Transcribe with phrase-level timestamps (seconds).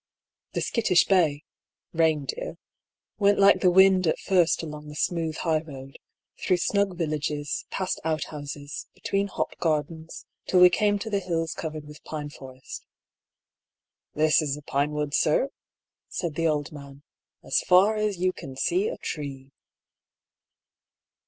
[0.53, 1.43] The skittish bay'
[1.93, 2.57] (Rein deer)
[3.19, 5.99] went like the wind at first along the smooth highroad,
[6.43, 11.85] through snug villages, past outhouses, between hop gardens, till we came to the hills covered
[11.85, 12.83] with pine forest."
[14.15, 15.51] This is the Pinewood, sir,"
[16.09, 17.03] said the old man;"
[17.47, 19.51] as far as you can see a tree."